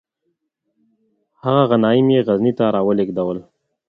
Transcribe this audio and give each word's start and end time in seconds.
هغه 1.43 1.63
غنایم 1.69 2.07
یې 2.15 2.21
غزني 2.27 2.51
ته 2.57 2.65
را 2.75 2.81
ولیږدول. 2.87 3.37